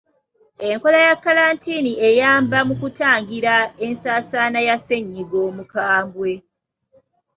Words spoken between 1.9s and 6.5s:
eyamba mu kutangira ensaasaana ya ssennyiga omukambwe.